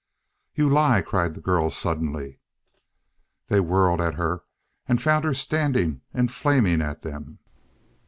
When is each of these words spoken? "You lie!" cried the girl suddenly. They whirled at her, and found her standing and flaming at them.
"You 0.55 0.67
lie!" 0.67 1.03
cried 1.03 1.35
the 1.35 1.41
girl 1.41 1.69
suddenly. 1.69 2.39
They 3.49 3.59
whirled 3.59 4.01
at 4.01 4.15
her, 4.15 4.41
and 4.87 4.99
found 4.99 5.25
her 5.25 5.35
standing 5.35 6.01
and 6.11 6.31
flaming 6.31 6.81
at 6.81 7.03
them. 7.03 7.37